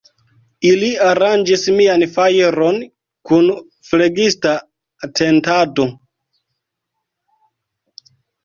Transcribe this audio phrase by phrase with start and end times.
[0.67, 2.79] Ili aranĝis mian fajron
[3.31, 3.45] kun
[3.91, 4.55] flegista
[5.09, 5.87] atentado.